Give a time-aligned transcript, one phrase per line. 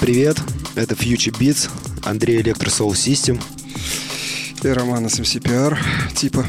[0.00, 0.38] Привет,
[0.76, 1.68] это Future Beats,
[2.04, 3.42] Андрей Electro Soul System.
[4.62, 5.78] И Роман из MCPR,
[6.14, 6.46] типа.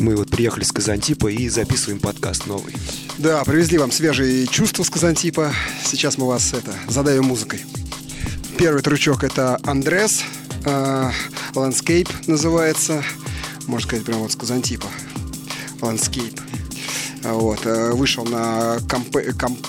[0.00, 2.74] Мы вот приехали с Казантипа и записываем подкаст новый.
[3.18, 5.52] Да, привезли вам свежие чувства с Казантипа.
[5.84, 7.60] Сейчас мы вас это задаем музыкой.
[8.58, 10.22] Первый трючок это Андрес,
[10.64, 11.10] э,
[11.54, 13.04] Landscape называется.
[13.66, 14.88] Можно сказать, прямо вот с Казантипа.
[15.80, 16.47] Landscape.
[17.32, 19.66] Вот, э, вышел на комп- комп-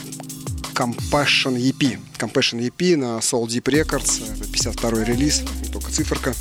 [0.73, 1.97] Compassion EP.
[2.17, 4.21] Compassion EP на Soul Deep Records.
[4.33, 5.41] Это 52-й релиз,
[5.73, 6.33] только циферка.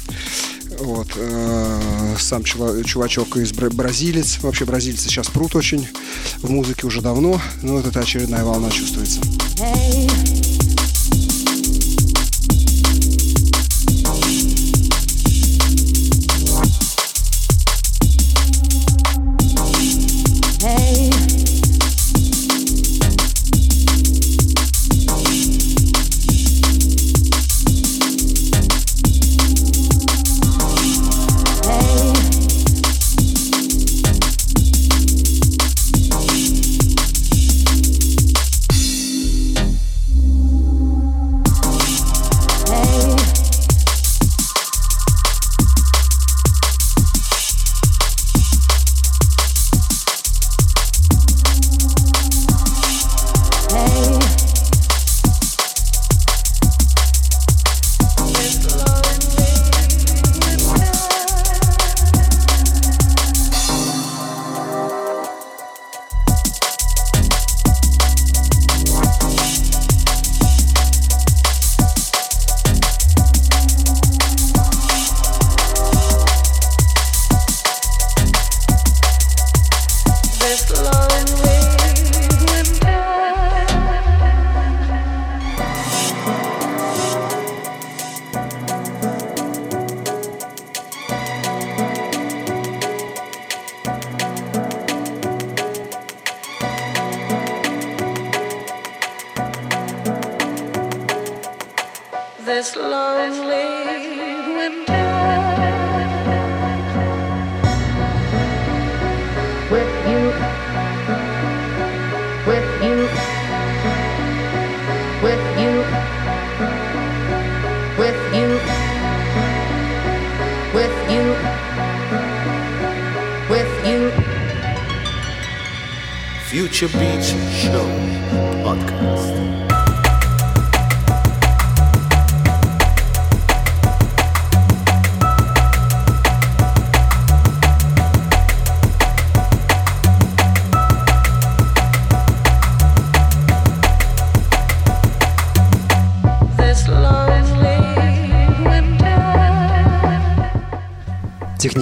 [0.79, 1.09] Вот.
[1.17, 4.39] э, Сам чува- чувачок из бра- бразилец.
[4.43, 5.89] Вообще бразильцы сейчас прут очень
[6.39, 7.41] в музыке уже давно.
[7.63, 9.21] Но вот эта очередная волна чувствуется.
[9.21, 10.58] This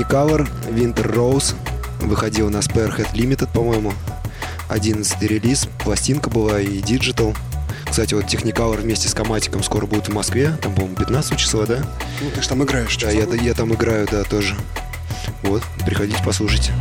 [0.09, 1.55] Technicolor Winter Rose
[2.01, 3.93] выходил на Sparehead Limited, по-моему.
[4.69, 7.37] 11 релиз, пластинка была и Digital.
[7.89, 10.57] Кстати, вот Technicolor вместе с Коматиком скоро будут в Москве.
[10.63, 11.79] Там, по-моему, 15 числа, да?
[12.21, 12.97] Ну, ты же там играешь.
[12.99, 14.55] Да, я, я там играю, да, тоже.
[15.43, 16.73] Вот, приходите, послушайте.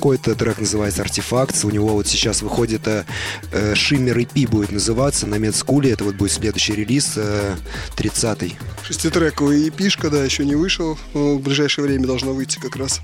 [0.00, 0.34] Какой-то.
[0.34, 1.62] Трек называется «Артефакт».
[1.62, 3.04] У него вот сейчас выходит э,
[3.52, 5.92] э, Shimmer EP будет называться на School.
[5.92, 7.54] Это вот будет следующий релиз, э,
[7.96, 8.56] 30-й.
[8.82, 10.98] Шеститрековый эпишка, да, еще не вышел.
[11.12, 13.02] но В ближайшее время должно выйти как раз.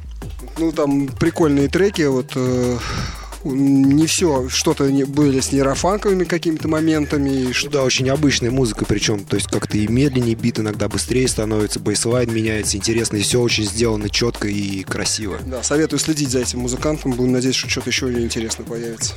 [0.57, 2.79] Ну, там прикольные треки, вот э,
[3.55, 9.25] не все, что-то не- были с нейрофанковыми какими-то моментами, Что, да, очень необычная музыка, причем,
[9.25, 13.65] то есть как-то и медленнее бит, иногда быстрее становится, бейслайн меняется, интересно, и все очень
[13.65, 15.39] сделано четко и красиво.
[15.47, 17.13] Да, советую следить за этим музыкантом.
[17.13, 19.15] Будем надеяться, что что-то еще интересное появится.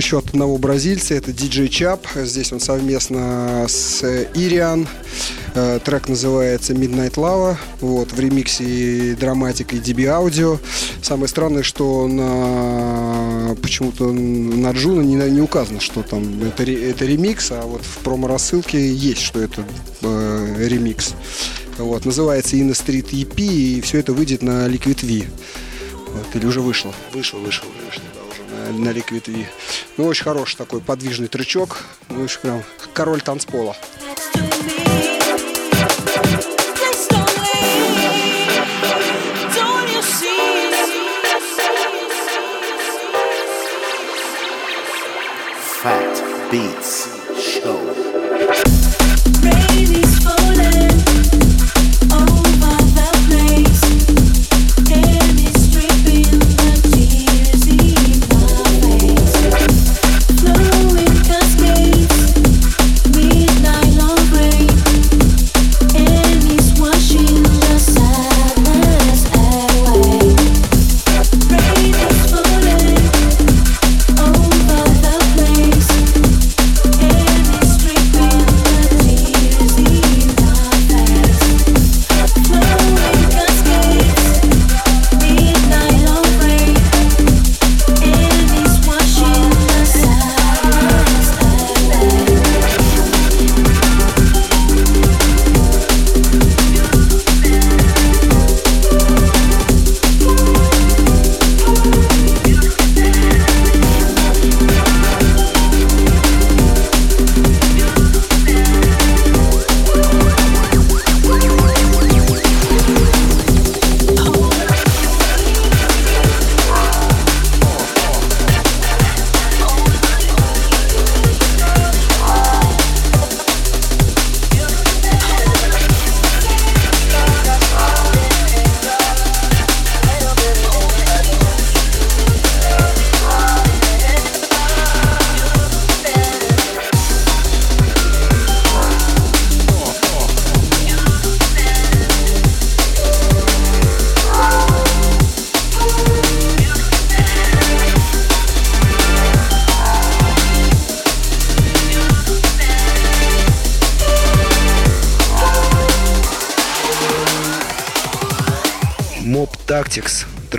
[0.00, 2.06] Еще от одного бразильца, это DJ Chap.
[2.14, 4.88] Здесь он совместно с э, Irian.
[5.54, 7.56] Э, Трек называется Midnight Lava.
[7.80, 10.58] Вот, в ремиксе Dramatic и dB Audio.
[11.02, 17.52] Самое странное, что на почему-то на Juno не, не указано, что там это, это ремикс,
[17.52, 19.64] а вот в промо-рассылке есть, что это
[20.00, 21.14] э, ремикс.
[21.76, 25.26] Вот, называется Inner Street EP, и все это выйдет на Liquid V.
[26.14, 26.94] Вот, или уже вышло?
[27.12, 27.38] Конечно,
[28.14, 29.46] да, уже на, на Liquid V.
[29.96, 31.78] Ну, очень хороший такой подвижный трючок.
[32.08, 32.62] Ну, очень прям
[32.94, 33.76] король танцпола.
[45.82, 46.79] Fat Beats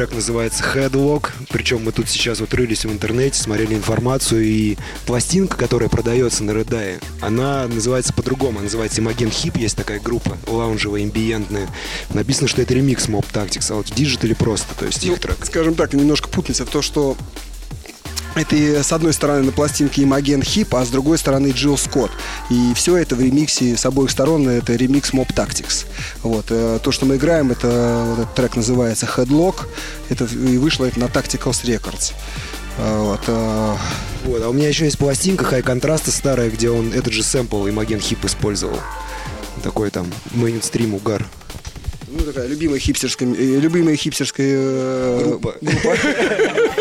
[0.02, 1.30] Трек называется Headlock.
[1.50, 4.42] Причем мы тут сейчас вот рылись в интернете, смотрели информацию.
[4.44, 8.54] И пластинка, которая продается на Red она называется по-другому.
[8.58, 9.60] Она называется Imogen Heap.
[9.60, 11.70] Есть такая группа лаунжевая, имбиентная.
[12.16, 13.72] Написано, что это ремикс Mob Tactics.
[13.72, 15.46] А вот в digital е просто, то есть их Ну, трек.
[15.46, 17.16] скажем так, немножко путаница в то, что
[18.36, 22.12] это и, с одной стороны на пластинке Imogen Heap, а с другой стороны Jill Scott.
[22.50, 25.86] И все это в ремиксе с обоих сторон, это ремикс Mob Tactics.
[26.24, 26.46] Вот.
[26.50, 29.68] э, То, что мы играем, это вот этот трек называется Headlock.
[30.10, 32.14] Это, и вышло это на Tacticals Records.
[32.78, 33.22] Э, Вот.
[33.28, 33.76] э,
[34.26, 37.68] Вот, а у меня еще есть пластинка High контраста старая, где он этот же сэмпл
[37.68, 38.80] Imogen Hip использовал.
[39.64, 41.26] Такой там мейнстрим угар.
[42.08, 45.56] Ну, такая любимая хипстерская, любимая хипстерская Группа.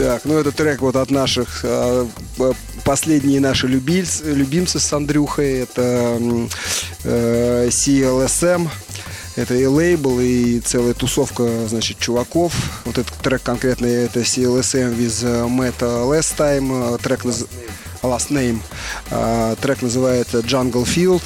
[0.00, 2.06] Так, ну это трек вот от наших э,
[2.38, 2.54] п-
[2.86, 5.58] последние наши любильц- любимцы с Андрюхой.
[5.58, 6.18] Это
[7.04, 8.66] э, CLSM.
[9.36, 12.54] Это и лейбл, и целая тусовка, значит, чуваков.
[12.86, 16.94] Вот этот трек конкретно это CLSM with э, Matt Last Time.
[16.94, 17.46] Э, Трек наз-
[18.02, 18.60] Last Name.
[19.10, 21.22] Э, Трек называется Jungle Field.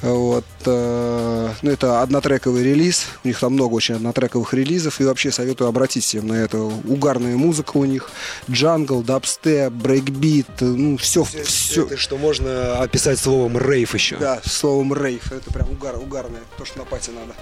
[0.00, 3.06] Вот, э, ну, это однотрековый релиз.
[3.24, 5.00] У них там много очень однотрековых релизов.
[5.00, 6.58] И вообще советую обратить всем на это.
[6.58, 8.10] Угарная музыка у них.
[8.50, 10.46] Джангл, дабстеп, брейкбит.
[10.60, 11.86] э, Ну, все, все.
[11.86, 14.16] Это что можно описать словом рейв еще.
[14.18, 15.32] Да, словом рейв.
[15.32, 16.42] Это прям угар, угарное.
[16.56, 17.34] То, что на party надо.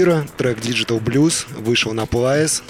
[0.00, 2.62] Sub-Zero, трек Digital Blues, вышел на Playaz.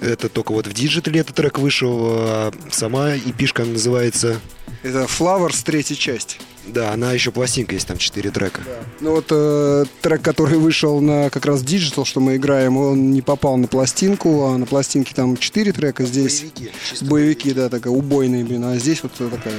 [0.00, 1.98] Это только вот в digital е этот трек вышел.
[2.10, 4.40] а Сама эпишка называется...
[4.82, 6.40] Это Flowers, третья часть.
[6.66, 8.62] Да, она еще пластинка есть, там 4 трека.
[9.00, 13.22] Ну вот э, трек, который вышел на как раз Digital, что мы играем, он не
[13.22, 17.92] попал на пластинку, а на пластинке там 4 трека, здесь Боевики, чисто боевики, да, такая
[17.92, 19.54] убойные, блин, а здесь вот такая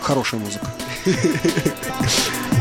[0.00, 0.66] хорошая музыка.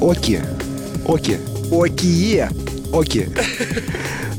[0.00, 0.40] Оки.
[1.06, 1.36] Оки.
[1.70, 2.48] Окие!
[2.92, 3.28] Оки.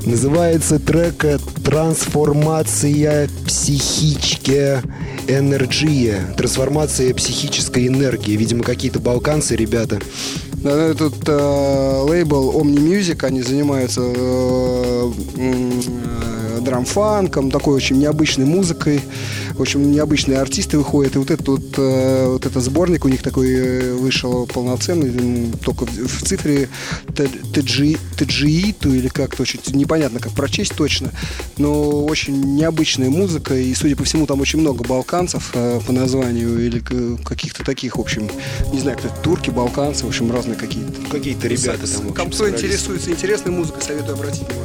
[0.06, 1.24] Называется трек
[1.63, 4.80] «Трансформация психической
[5.28, 6.15] энергии».
[6.36, 8.36] Трансформация психической энергии.
[8.36, 10.00] Видимо, какие-то балканцы, ребята.
[10.63, 18.45] Да, ну, Этот э, лейбл Omni Music, они занимаются э, э, драмфанком, такой очень необычной
[18.45, 19.02] музыкой,
[19.62, 21.15] очень необычные артисты выходят.
[21.15, 25.86] И вот этот вот, э, вот этот сборник у них такой э, вышел полноценный, только
[25.86, 26.69] в, в цифре
[27.08, 31.12] TGI, или как-то очень непонятно, как прочесть точно,
[31.58, 36.65] но очень необычная музыка, и, судя по всему, там очень много балканцев э, по названию,
[36.65, 36.80] или
[37.24, 38.30] каких-то таких, в общем,
[38.74, 41.10] не знаю, кто турки, балканцы, в общем, разные какие-то.
[41.10, 44.61] Какие-то ребята там, в общем, Кому интересуется интересной музыкой, советую обратить внимание.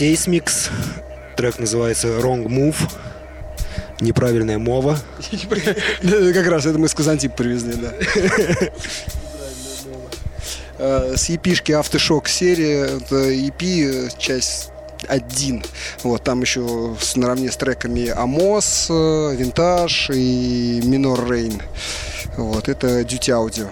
[0.00, 0.70] Сейсмикс.
[1.36, 2.90] Трек называется Wrong Move.
[4.00, 4.98] Неправильная мова.
[6.00, 7.92] Как раз это мы с Казантип привезли, да.
[10.78, 14.70] Э, С епишки Автошок серия, это EP, э, часть
[15.06, 15.62] один.
[16.02, 21.60] Вот, там еще с, наравне с треками Амос, э, Винтаж и Минор Рейн.
[22.38, 23.68] Вот, это Duty Audio.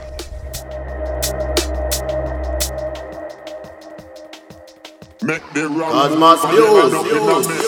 [5.67, 7.68] Cosmos Muse.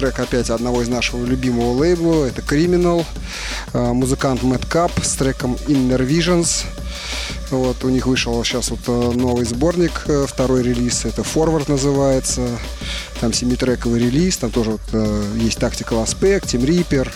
[0.00, 2.24] Трек опять одного из нашего любимого лейбла.
[2.24, 3.04] Это Criminal.
[3.74, 6.64] Э, музыкант Mad Cup с треком Inner Visions.
[7.50, 12.40] Вот, у них вышел сейчас вот э, новый сборник, э, второй релиз, это Forward называется.
[13.20, 14.80] Там семитрековый релиз, там тоже вот,
[15.36, 17.10] есть Tactical Aspect, Team Reaper,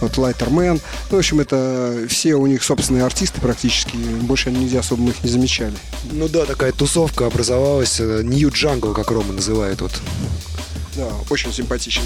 [0.00, 0.80] вот Lighterman.
[1.10, 5.22] Ну, в общем, это все у них собственные артисты практически, больше нигде особо мы их
[5.22, 5.74] не замечали.
[6.10, 8.00] Ну да, такая тусовка образовалась.
[8.00, 9.80] New Jungle, как Рома называет.
[9.80, 9.92] Вот.
[10.96, 12.02] Да, очень симпатичен.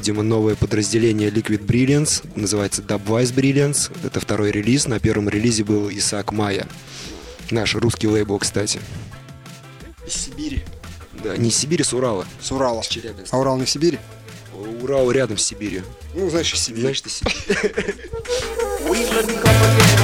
[0.00, 2.26] Видимо, новое подразделение Liquid Brilliance.
[2.34, 3.92] Называется Dubwise Brilliance.
[4.02, 4.86] Это второй релиз.
[4.86, 6.66] На первом релизе был Исаак Майя.
[7.50, 8.80] Наш русский лейбл, кстати.
[10.06, 10.64] Из Сибири.
[11.22, 12.24] Да, не из Сибири, с Урала.
[12.40, 12.80] С Урала.
[12.80, 13.36] С Челябинска.
[13.36, 13.98] А Урал не в Сибири?
[14.80, 15.84] Урал рядом с Сибирью.
[16.14, 16.82] Ну, значит, из Сибири.
[16.82, 17.20] Значит, из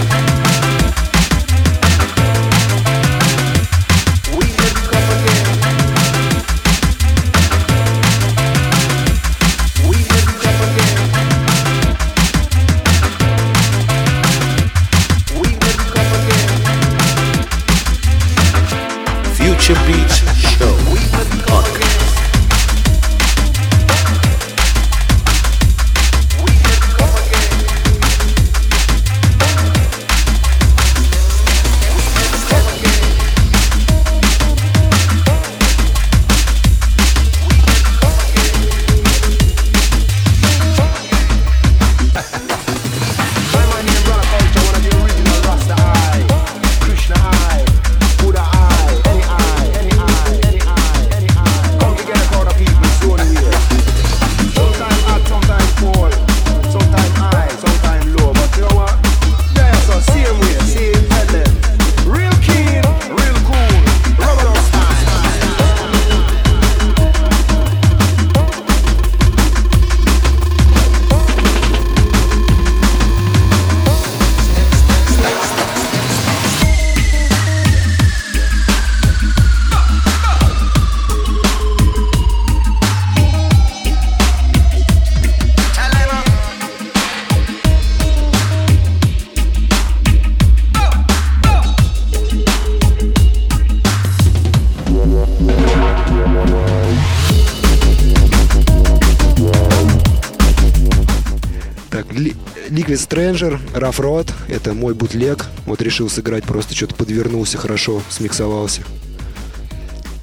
[103.37, 104.33] Stranger, Rough Road.
[104.49, 105.45] Это мой бутлег.
[105.67, 108.83] Вот решил сыграть, просто что-то подвернулся хорошо, смиксовался.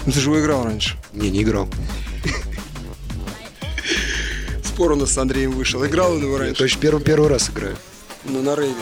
[0.06, 0.98] Ну, ты же его играл раньше.
[1.14, 1.70] Не, не играл.
[4.64, 5.86] Спор у нас с Андреем вышел.
[5.86, 6.56] Играл он его раньше.
[6.56, 7.78] точно первый, первый раз играю.
[8.26, 8.74] Но на рейве.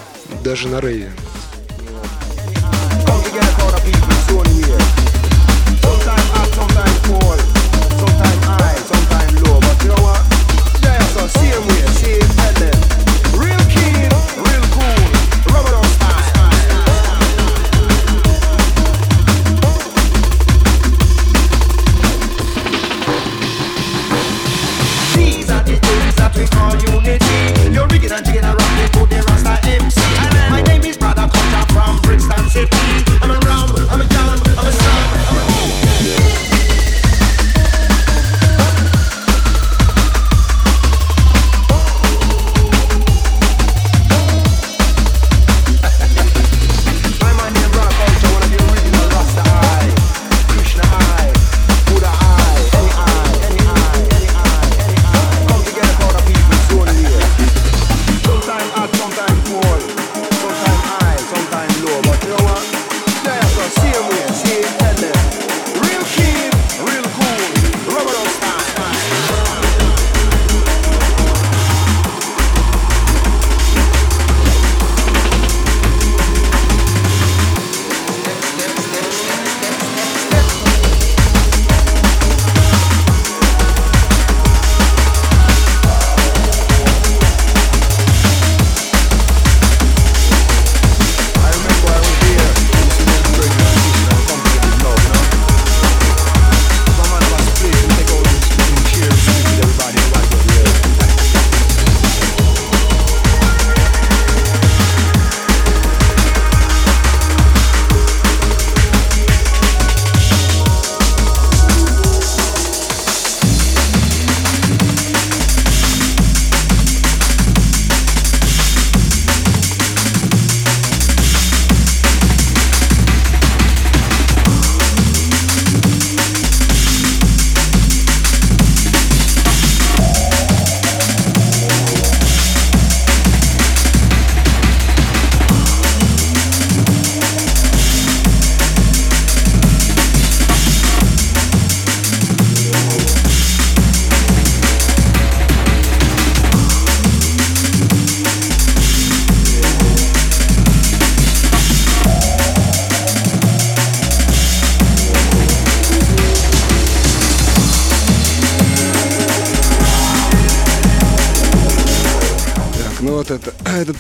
[0.44, 1.12] Даже на рейве.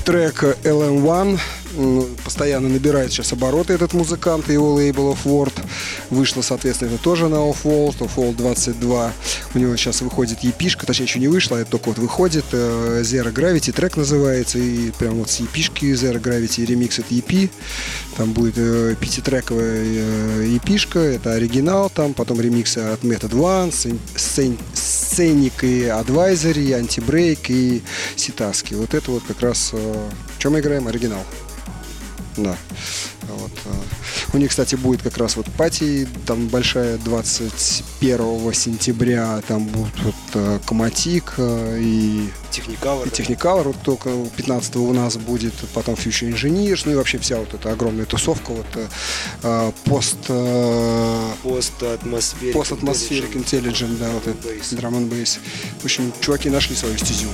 [0.01, 0.80] Это, этот трек LM1 м,
[2.51, 5.53] постоянно набирает сейчас обороты этот музыкант и его лейбл Of Word.
[6.09, 9.13] Вышло, соответственно, это тоже на Off World, Off World 22.
[9.53, 12.43] У него сейчас выходит епишка, точнее, еще не вышла, это только вот выходит.
[12.51, 17.49] э, Zero Gravity трек называется, и прям вот с епишки Zero Gravity ремикс от EP.
[18.17, 23.71] Там будет э, пятитрековая э, епишка, это оригинал, там потом ремиксы от Method One,
[24.73, 27.81] Сценик и Advisory, Антибрейк и
[28.17, 28.73] Ситаски.
[28.73, 29.71] Вот это вот как раз...
[29.71, 30.89] в чем мы играем?
[30.89, 31.23] Оригинал.
[32.37, 32.55] Да.
[33.27, 33.51] Вот.
[33.65, 33.69] э,
[34.33, 40.15] У них, кстати, будет как раз вот пати, там большая 21 сентября, там будут вот,
[40.33, 43.07] э, Коматик э, и Техникавр.
[43.07, 47.37] и Техникалор, вот только 15 у нас будет, потом Future Engineers, ну и вообще вся
[47.37, 48.87] вот эта огромная тусовка, вот э,
[49.43, 50.17] э, пост...
[50.29, 51.31] э.
[52.53, 54.75] Пост-атмосферик Intelligent, да, вот это Bass.
[54.75, 55.39] драм н бейс.
[55.81, 57.27] В общем, чуваки нашли свою стезю.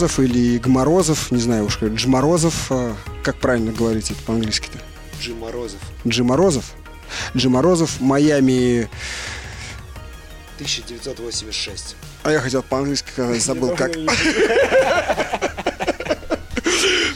[0.00, 4.22] Джи Морозов или Гморозов, не знаю уж, как, Дж Морозов, э, как правильно говорить это
[4.22, 4.78] по-английски-то?
[5.20, 5.80] Джим Морозов.
[6.08, 6.72] Джи Морозов?
[7.36, 8.88] Джи Морозов, Майами,
[10.54, 11.96] 1986.
[12.22, 13.92] а я хотел по-английски сказать, забыл как.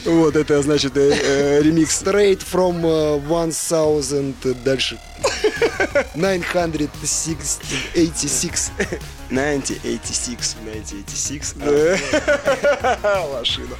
[0.05, 4.99] Вот, это значит э, э, ремикс Straight from uh, 1000 э, дальше.
[6.15, 7.61] 986.
[7.95, 8.71] 1986.
[9.29, 11.55] 1986.
[13.31, 13.75] Лошина.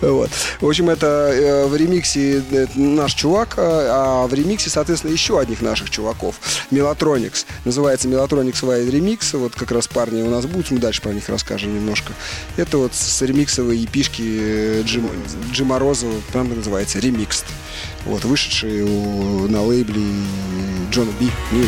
[0.00, 0.30] Вот.
[0.60, 5.38] В общем, это э, в ремиксе э, наш чувак, э, а в ремиксе, соответственно, еще
[5.38, 6.36] одних наших чуваков.
[6.70, 7.46] Мелатроникс.
[7.64, 9.36] Называется Мелатроникс Wide Remix.
[9.36, 12.12] Вот как раз парни у нас будут, мы дальше про них расскажем немножко.
[12.56, 15.02] Это вот с ремиксовой епишки э, Джи,
[15.52, 17.44] Джи Морозова, прям называется Remixed.
[18.04, 20.02] Вот, вышедший у- на лейбле
[20.90, 21.62] Джона Би, New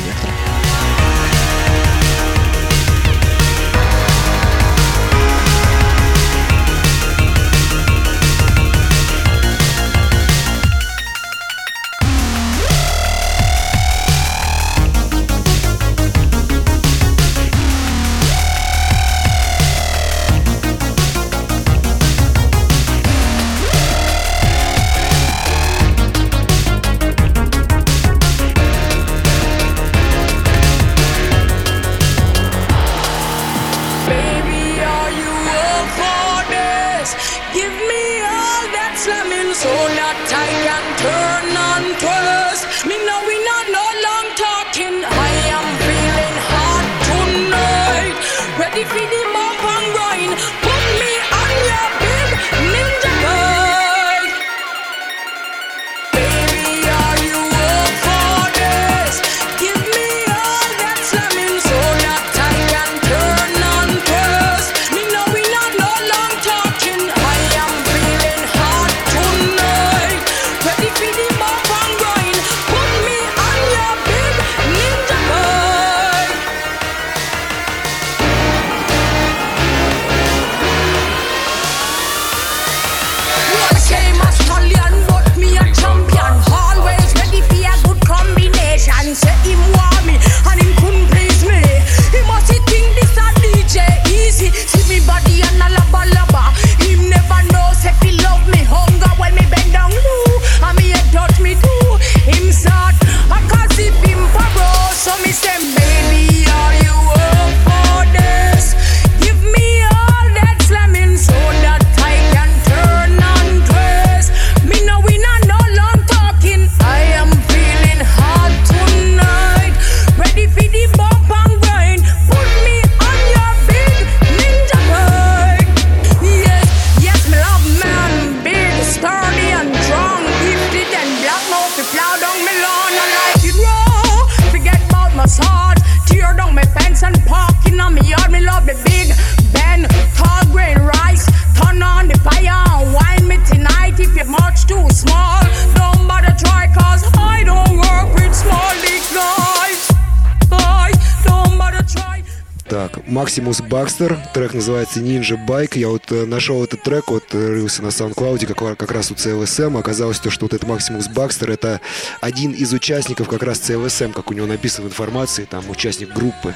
[153.80, 155.78] Бакстер, трек называется Ninja Bike.
[155.78, 159.14] Я вот э, нашел этот трек, вот э, рылся на SoundCloud, как, как раз у
[159.14, 159.78] CLSM.
[159.78, 161.80] Оказалось то, что вот этот Максимус Бакстер это
[162.20, 166.54] один из участников как раз CLSM, как у него написано в информации, там участник группы.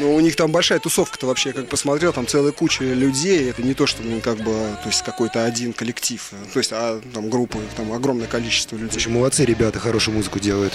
[0.00, 3.48] Ну, у них там большая тусовка-то вообще, как посмотрел, там целая куча людей.
[3.48, 4.52] Это не то, что ну, как бы,
[4.82, 8.96] то есть какой-то один коллектив, то есть, а там группы, там огромное количество В людей.
[8.96, 10.72] общем, молодцы ребята, хорошую музыку делают.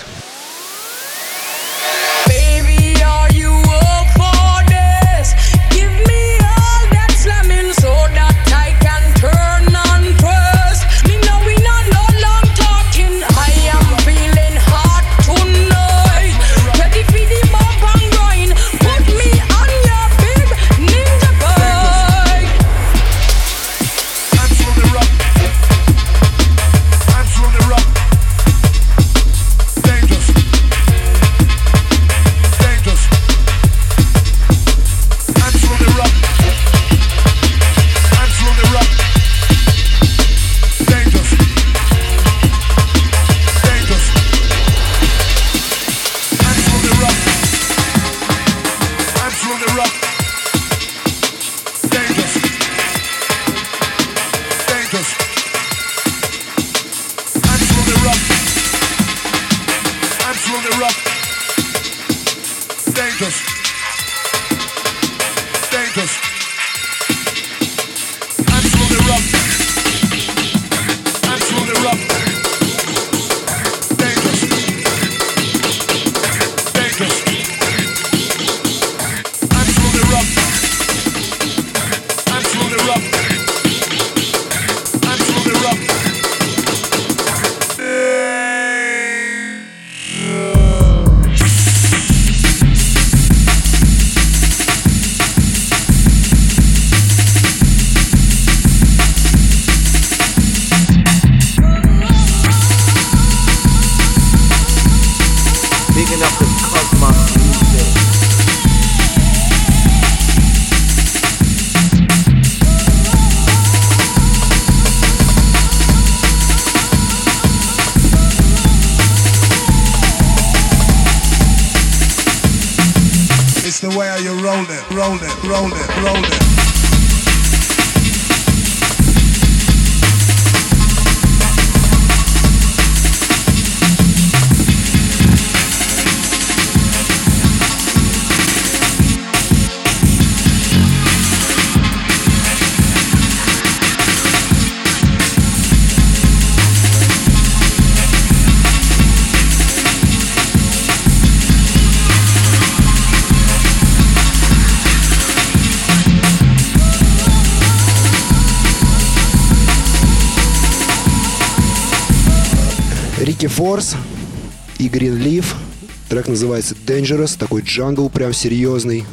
[166.74, 169.06] Называется Dangerous, такой джангл прям серьезный.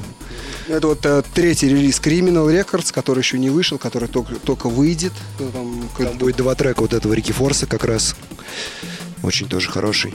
[0.68, 5.12] Это вот э, третий релиз Criminal Records, который еще не вышел, который только, только выйдет.
[5.38, 8.14] Ну, Там, Там будет два трека вот этого Рики Форса как раз.
[9.22, 10.14] Очень тоже хороший.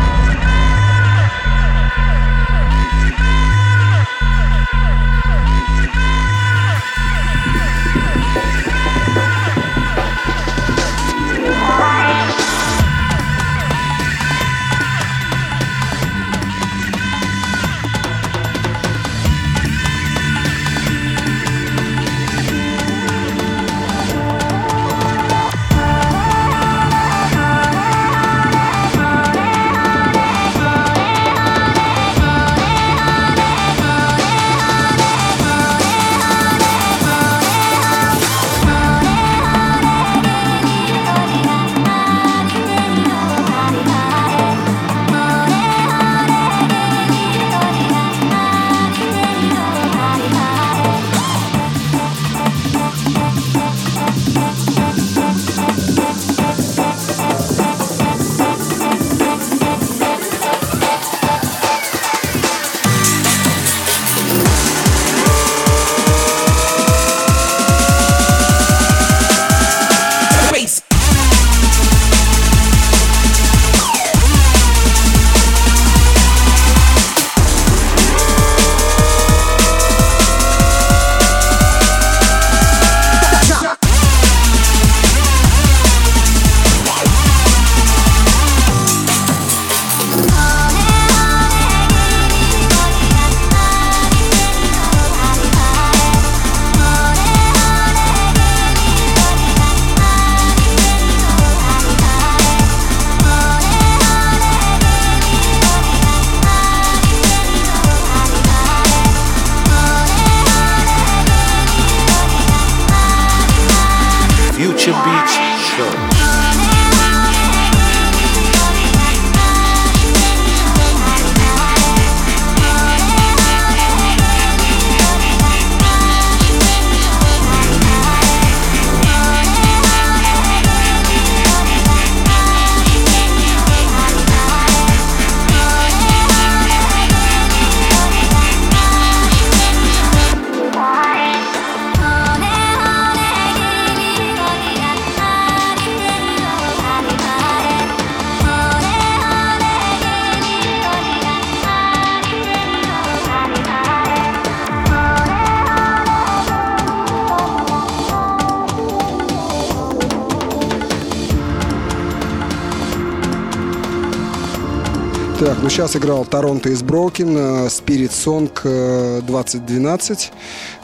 [165.71, 170.31] Сейчас играл Toronto Is Broken, э, Spirit Song э, 2012.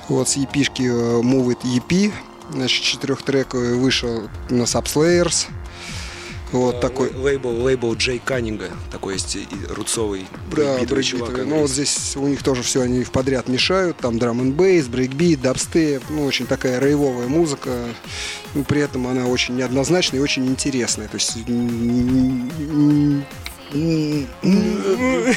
[0.07, 2.13] Вот с эпишки э, Move It EP.
[2.51, 5.47] Значит, четырехтрековый вышел на Subslayers.
[6.53, 7.13] Вот такой.
[7.13, 8.69] Лейбл, лейбл Jay Cunning а.
[8.89, 11.31] Такой есть и рутсовый Да, брейкбитовый чувак.
[11.31, 11.53] брейкбитовый.
[11.57, 13.97] Ну вот здесь у них тоже все они в подряд мешают.
[13.97, 16.03] Там драм н бейс, брейкбит, дабстеп.
[16.09, 17.71] Ну, очень такая рейвовая музыка.
[18.53, 21.09] Ну, при этом она очень неоднозначная и очень интересная.
[21.09, 21.39] То есть...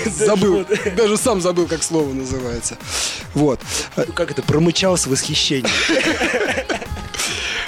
[0.10, 0.66] Забыл.
[0.96, 2.76] Даже сам забыл, как слово называется.
[3.34, 3.60] Вот.
[4.14, 5.70] Как это, промычал с восхищением.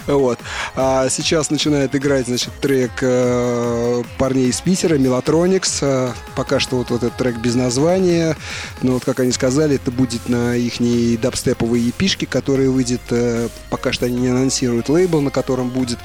[0.07, 0.39] Вот.
[0.75, 5.81] А сейчас начинает играть, значит, трек э, парней из Питера, Мелатроникс.
[5.83, 8.37] Э, пока что вот, вот этот трек без названия.
[8.81, 13.03] Но вот, как они сказали, это будет на их дабстеповой епишке, которая выйдет.
[13.11, 15.99] э, пока что они не анонсируют лейбл, на котором будет.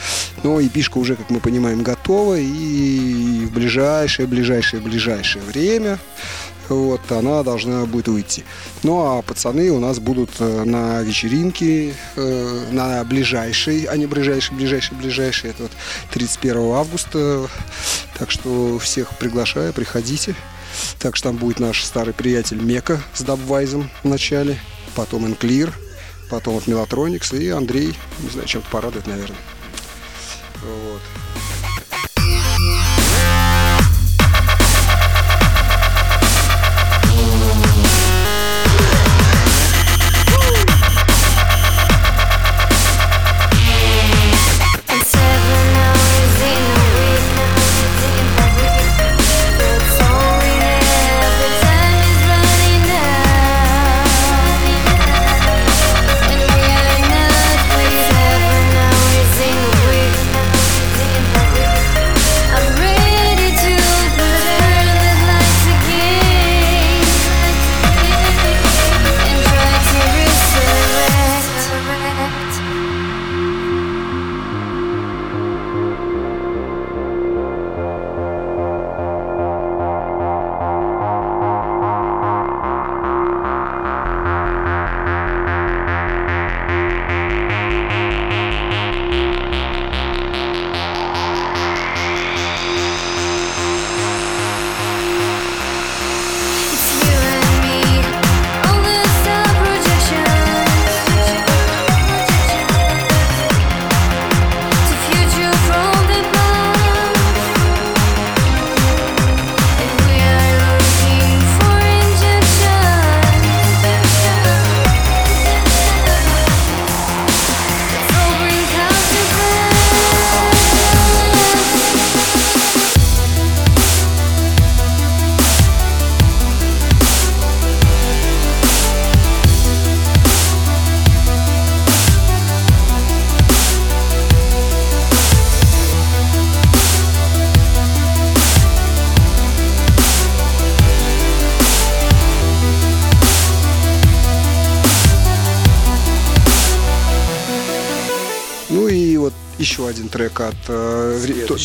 [0.44, 2.38] Но епишка уже, как мы понимаем, готова.
[2.38, 5.98] И в ближайшее, ближайшее, ближайшее время
[6.70, 8.44] вот, она должна будет выйти.
[8.84, 14.56] Ну, а пацаны у нас будут э, на вечеринке, э, на ближайшей, а не ближайшей,
[14.56, 15.72] ближайшей, ближайшей, это вот
[16.12, 17.48] 31 августа.
[18.18, 20.36] Так что всех приглашаю, приходите.
[21.00, 24.60] Так что там будет наш старый приятель Мека с Дабвайзом в начале,
[24.96, 25.74] потом Энклир,
[26.30, 29.38] потом вот Мелатроникс и Андрей, не знаю, чем-то порадует, наверное.
[30.62, 31.02] Вот.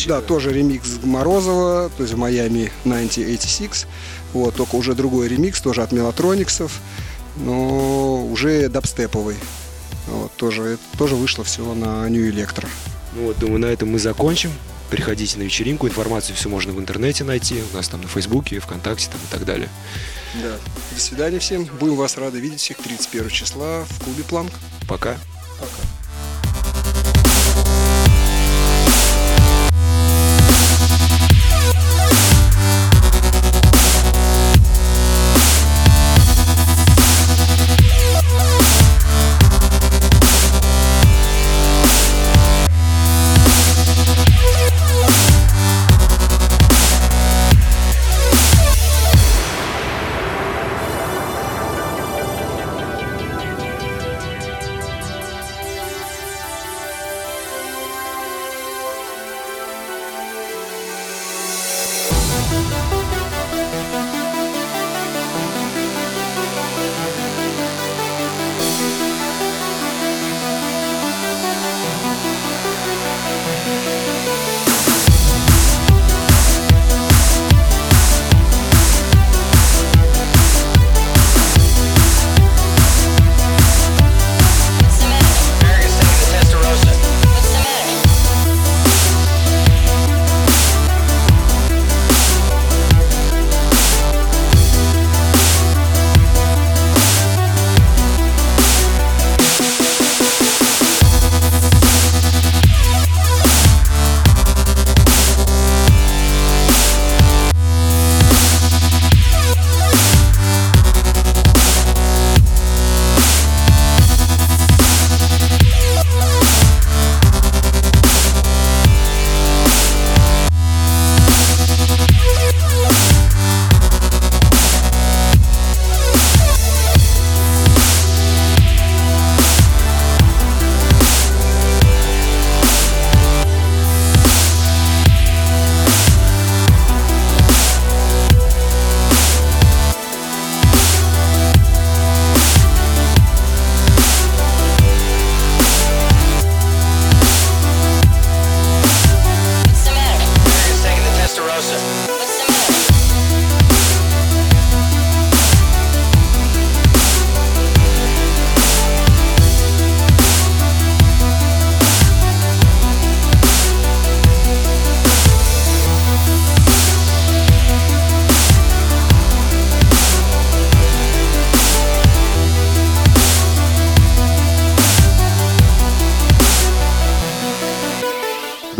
[0.03, 3.87] Следующий, да, тоже ремикс Морозова, то есть в Майами 1986.
[4.33, 6.79] Вот, только уже другой ремикс, тоже от Мелатрониксов,
[7.37, 9.37] но уже дабстеповый.
[10.07, 12.67] Вот, тоже, тоже вышло все на New Electro.
[13.15, 14.51] Ну вот, думаю, на этом мы закончим.
[14.89, 17.63] Приходите на вечеринку, информацию все можно в интернете найти.
[17.71, 19.69] У нас там на Фейсбуке, ВКонтакте там, и так далее.
[20.41, 20.57] Да.
[20.93, 21.65] До свидания всем.
[21.79, 24.51] Будем вас рады видеть всех 31 числа в клубе Планк.
[24.87, 25.17] Пока.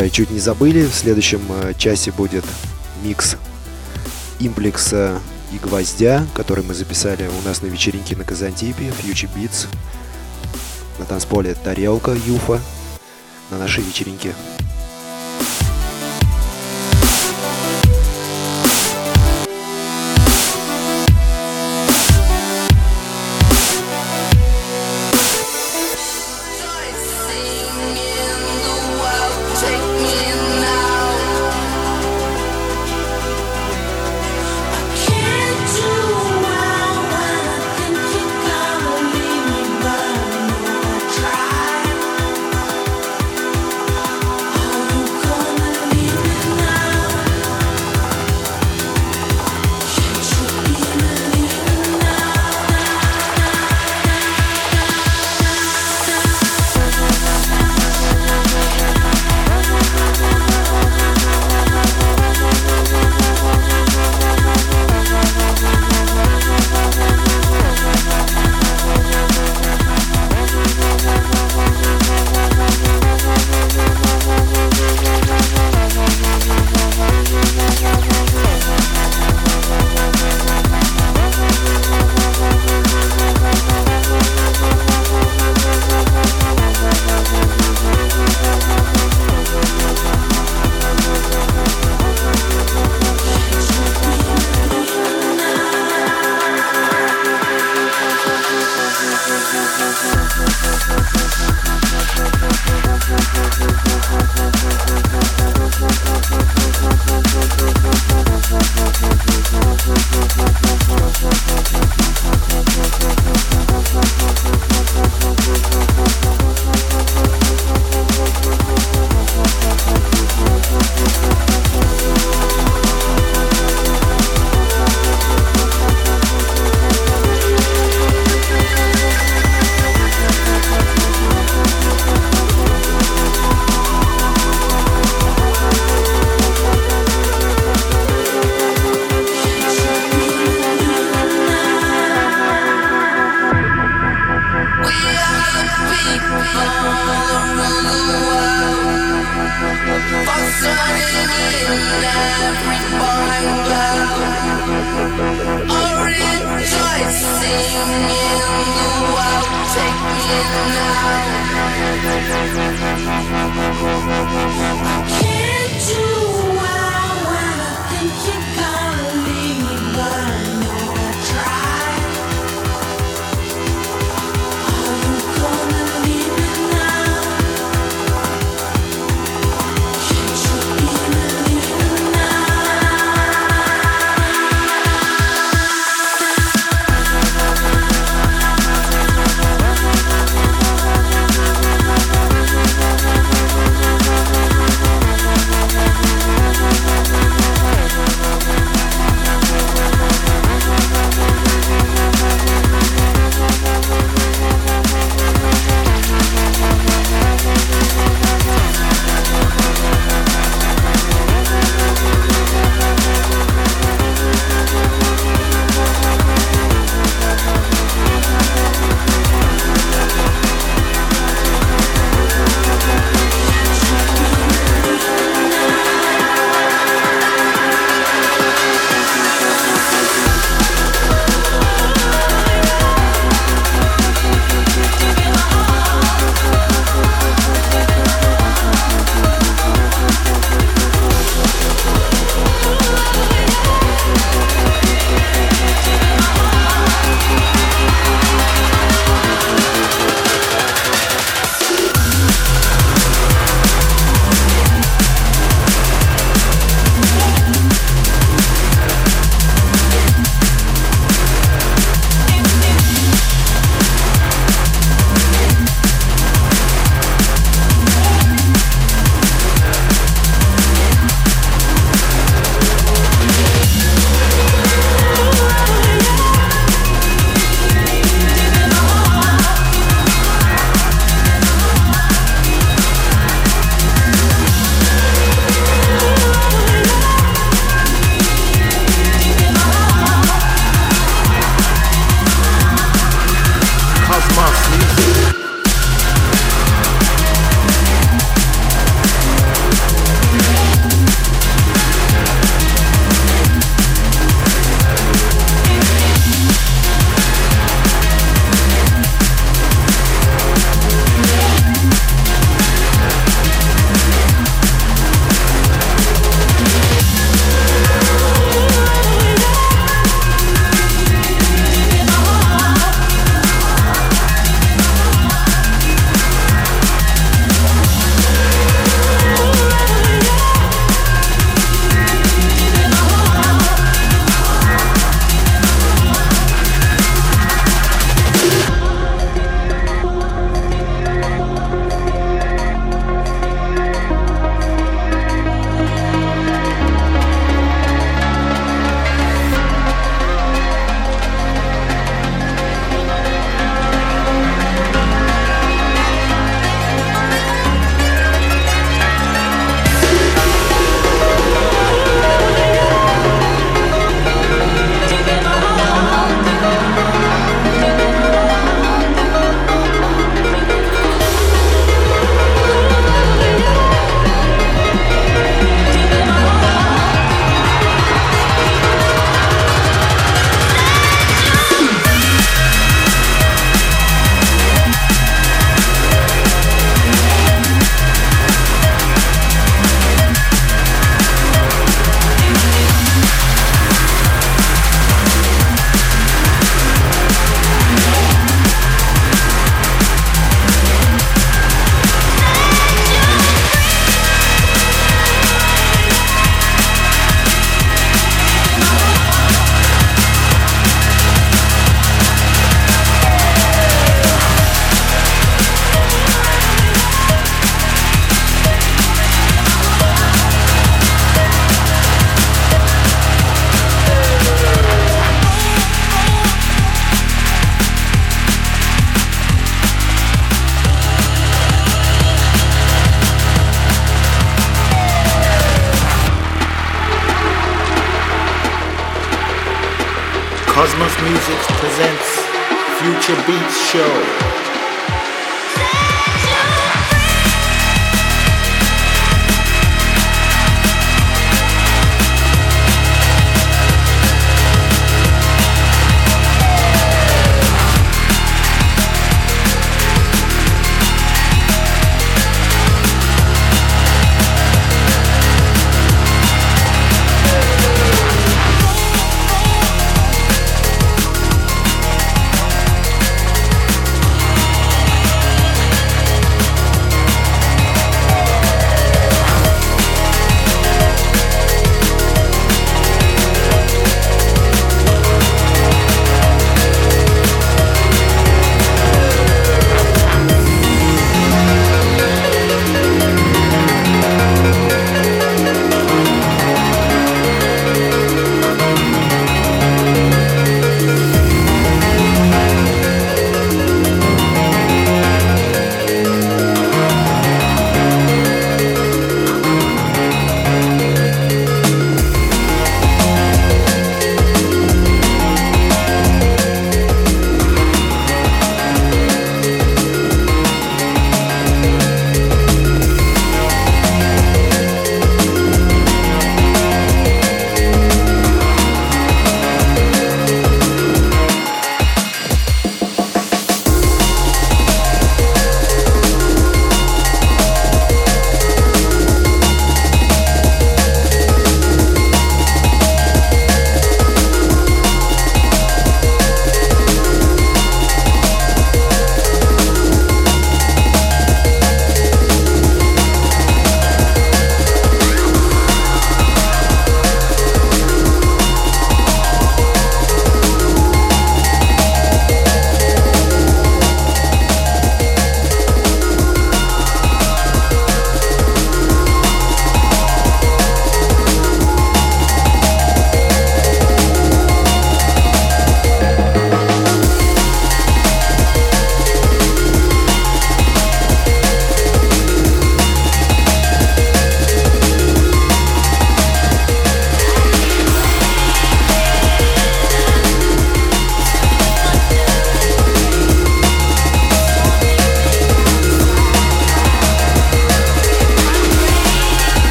[0.00, 2.46] Да, и чуть не забыли, в следующем э, часе будет
[3.02, 3.36] микс
[4.38, 5.20] имплекса
[5.52, 9.66] и гвоздя, который мы записали у нас на вечеринке на Казантипе, Future Beats,
[10.98, 12.62] на танцполе Тарелка Юфа,
[13.50, 14.32] на нашей вечеринке.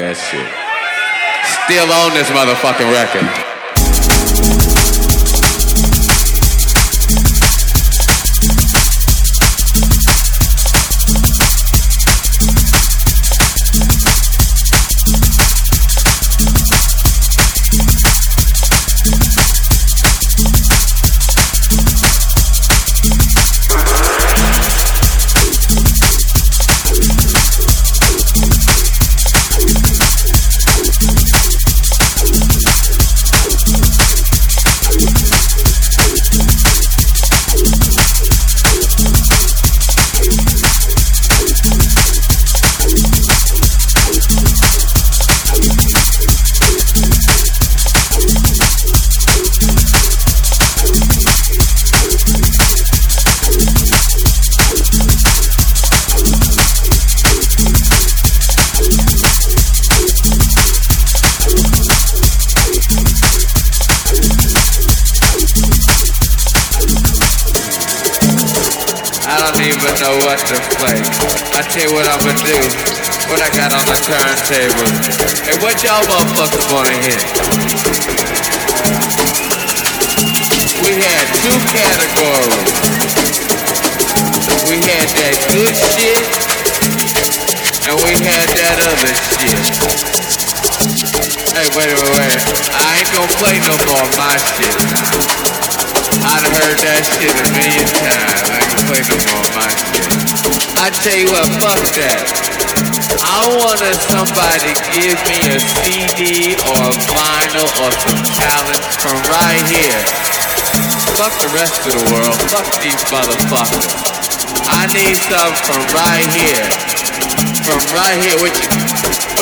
[0.00, 0.46] That shit.
[1.66, 3.57] Still on this motherfucking record.
[74.48, 74.64] Hey,
[75.60, 77.20] what y'all motherfuckers wanna hear?
[80.80, 82.72] We had two categories.
[84.64, 86.24] We had that good shit,
[87.92, 89.68] and we had that other shit.
[91.52, 92.40] Hey, wait, wait, wait.
[92.72, 95.12] I ain't gonna play no more of my shit now.
[96.24, 98.48] I done heard that shit a million times.
[98.48, 100.08] I ain't gonna play no more of my shit.
[100.80, 102.57] I tell you what, fuck that.
[103.18, 109.66] I wanted somebody give me a CD or a vinyl or some talent from right
[109.66, 109.98] here.
[111.18, 112.38] Fuck the rest of the world.
[112.46, 113.90] Fuck these motherfuckers.
[114.70, 116.62] I need something from right here.
[117.66, 118.38] From right here.
[118.38, 118.70] What you,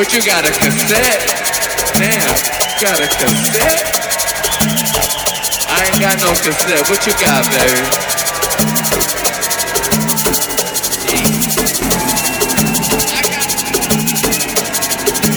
[0.01, 1.21] what you got a cassette?
[2.01, 2.33] Damn,
[2.81, 3.93] got a cassette?
[5.69, 6.81] I ain't got no cassette.
[6.89, 8.26] What you got, baby?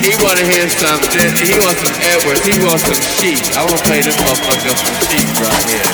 [0.10, 1.22] He wanna hear something.
[1.38, 2.42] He wants some Edwards.
[2.42, 3.38] He wants some sheep.
[3.54, 5.86] I wanna play this motherfucker some sheep right here.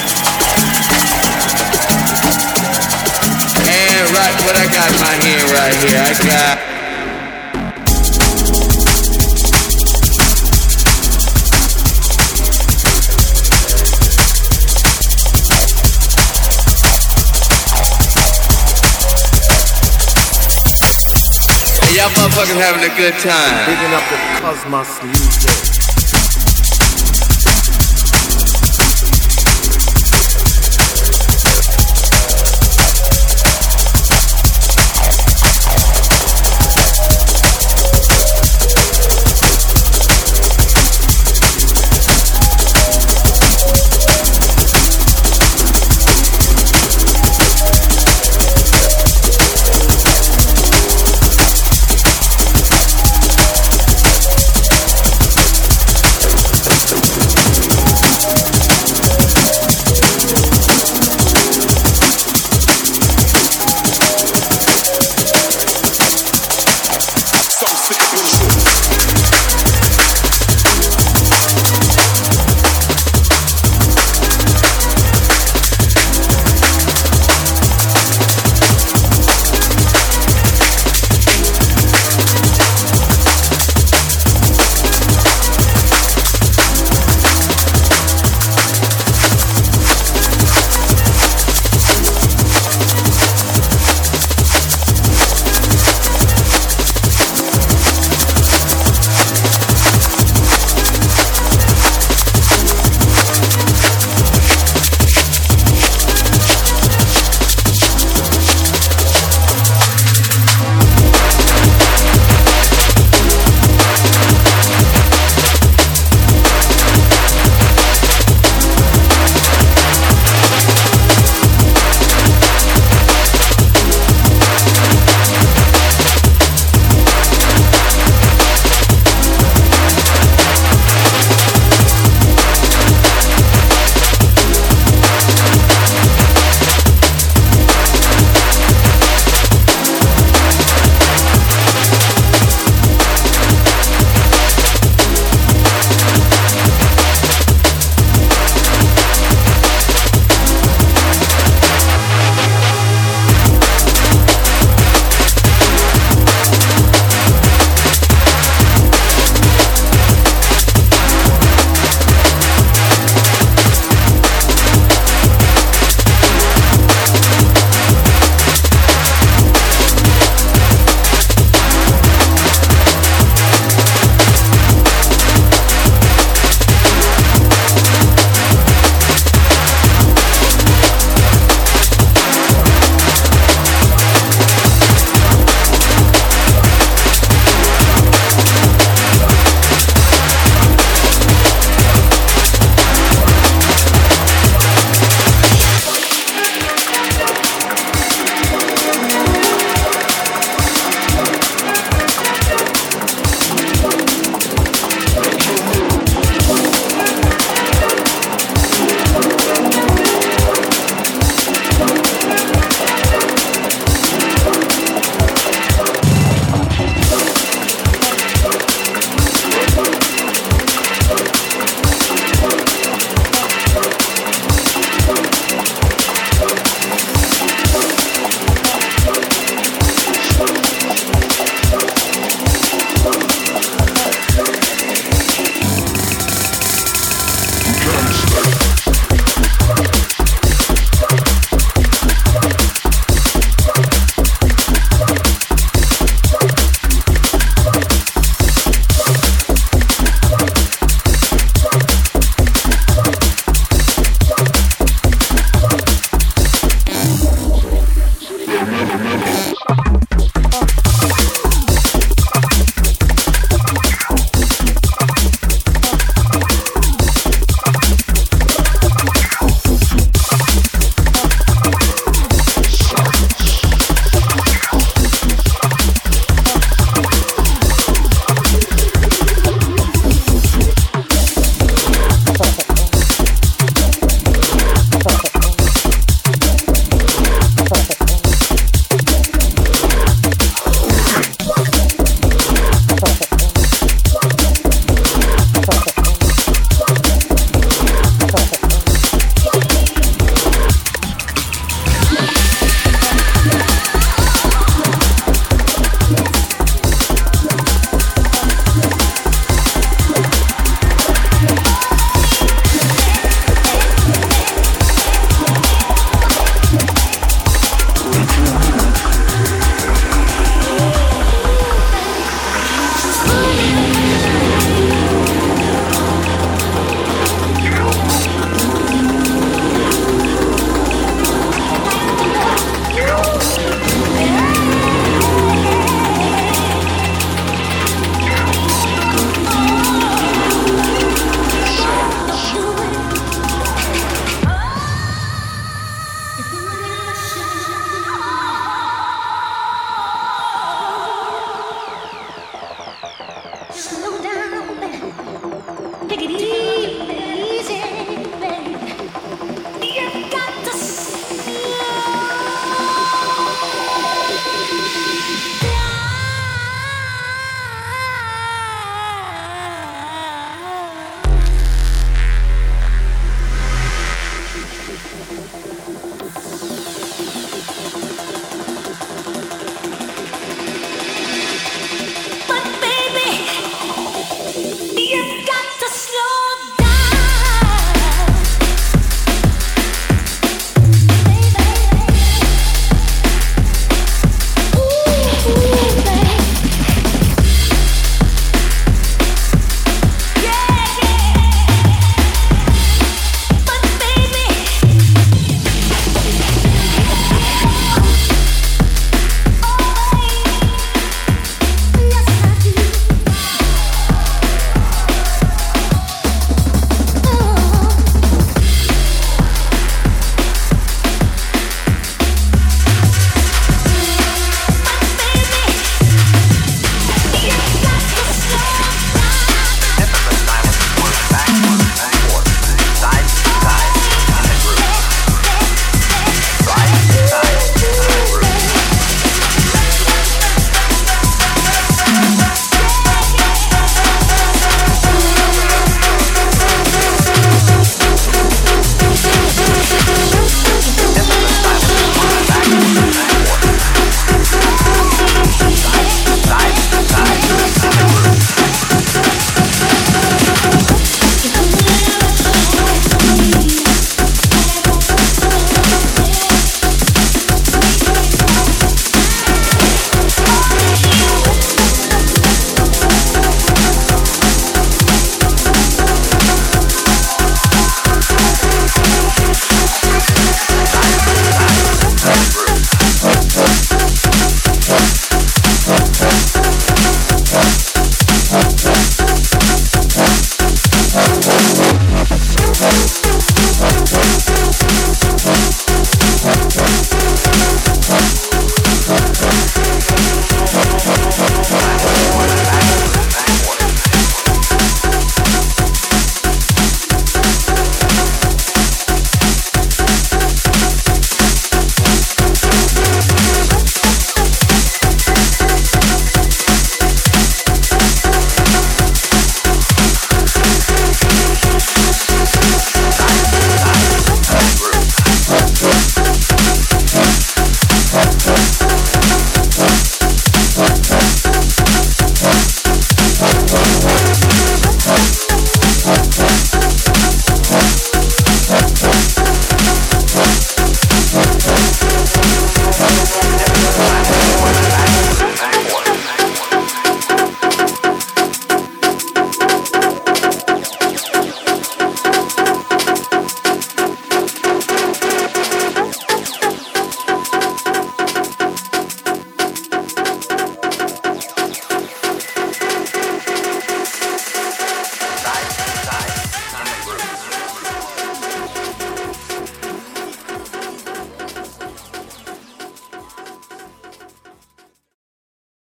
[3.68, 6.55] And right, what I got in my hand right here, I got.
[22.36, 23.66] Motherfuckers having a good time.
[23.66, 25.55] Bigging up the Cosmos Music.